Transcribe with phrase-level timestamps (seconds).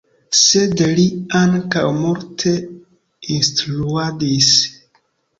[0.43, 1.03] Sed li
[1.39, 2.53] ankaŭ multe
[3.35, 4.49] instruadis.